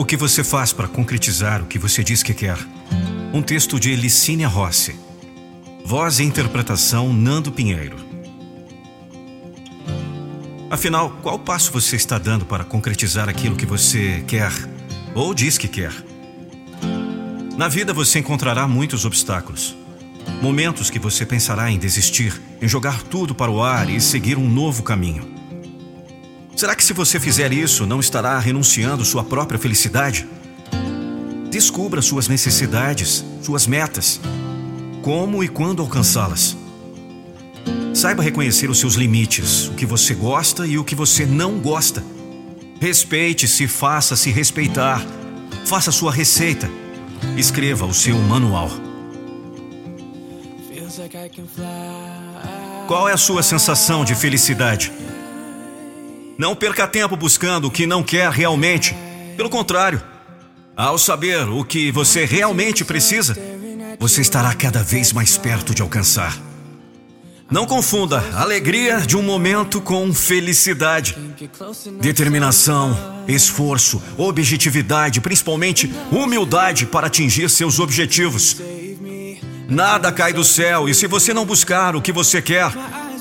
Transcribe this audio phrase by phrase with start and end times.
[0.00, 2.56] O que você faz para concretizar o que você diz que quer?
[3.34, 4.98] Um texto de Licínia Rossi.
[5.84, 7.98] Voz e interpretação Nando Pinheiro.
[10.70, 14.50] Afinal, qual passo você está dando para concretizar aquilo que você quer
[15.14, 15.92] ou diz que quer?
[17.58, 19.76] Na vida você encontrará muitos obstáculos.
[20.40, 24.48] Momentos que você pensará em desistir, em jogar tudo para o ar e seguir um
[24.48, 25.39] novo caminho.
[26.60, 30.28] Será que se você fizer isso, não estará renunciando sua própria felicidade?
[31.50, 34.20] Descubra suas necessidades, suas metas,
[35.00, 36.54] como e quando alcançá-las.
[37.94, 42.04] Saiba reconhecer os seus limites, o que você gosta e o que você não gosta.
[42.78, 45.02] Respeite-se, faça-se respeitar.
[45.64, 46.70] Faça sua receita.
[47.38, 48.70] Escreva o seu manual.
[52.86, 54.92] Qual é a sua sensação de felicidade?
[56.40, 58.96] Não perca tempo buscando o que não quer realmente.
[59.36, 60.00] Pelo contrário,
[60.74, 63.36] ao saber o que você realmente precisa,
[63.98, 66.34] você estará cada vez mais perto de alcançar.
[67.50, 71.14] Não confunda alegria de um momento com felicidade.
[72.00, 72.96] Determinação,
[73.28, 78.56] esforço, objetividade, principalmente humildade para atingir seus objetivos.
[79.68, 82.72] Nada cai do céu e se você não buscar o que você quer,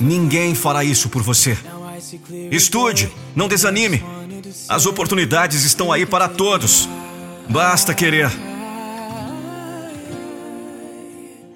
[0.00, 1.58] ninguém fará isso por você.
[2.50, 4.02] Estude, não desanime.
[4.68, 6.88] As oportunidades estão aí para todos.
[7.48, 8.30] Basta querer.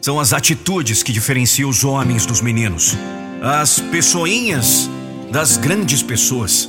[0.01, 2.97] São as atitudes que diferenciam os homens dos meninos,
[3.41, 4.91] as pessoinhas
[5.31, 6.69] das grandes pessoas,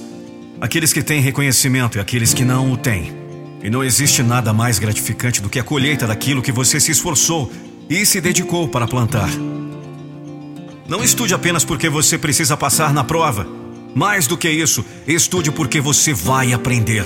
[0.62, 3.12] aqueles que têm reconhecimento e aqueles que não o têm.
[3.64, 7.52] E não existe nada mais gratificante do que a colheita daquilo que você se esforçou
[7.90, 9.30] e se dedicou para plantar.
[10.88, 13.63] Não estude apenas porque você precisa passar na prova.
[13.96, 17.06] Mais do que isso, estude porque você vai aprender,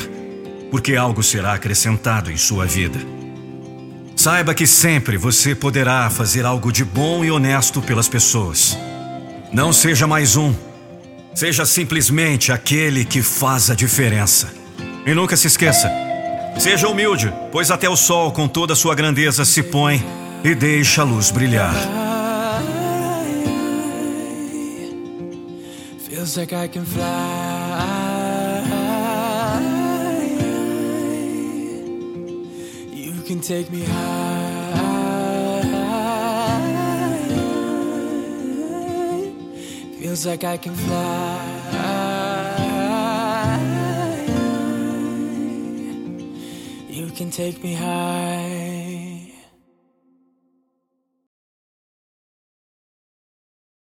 [0.72, 3.00] porque algo será acrescentado em sua vida.
[4.16, 8.78] Saiba que sempre você poderá fazer algo de bom e honesto pelas pessoas.
[9.53, 10.53] Não seja mais um,
[11.36, 14.52] seja simplesmente aquele que faz a diferença.
[15.06, 15.90] E nunca se esqueça:
[16.58, 20.03] seja humilde, pois até o sol, com toda a sua grandeza, se põe
[20.44, 22.06] e deixa a luz brilhar.
[26.28, 27.08] Feels like I can fly.
[32.92, 35.08] You can take me high.
[40.00, 41.48] Feels like I can fly.
[46.90, 48.66] You can take me high.